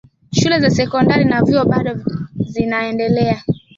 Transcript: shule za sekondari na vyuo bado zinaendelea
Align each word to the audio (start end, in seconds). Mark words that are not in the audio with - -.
shule 0.31 0.59
za 0.59 0.69
sekondari 0.69 1.25
na 1.25 1.43
vyuo 1.43 1.65
bado 1.65 2.05
zinaendelea 2.39 3.41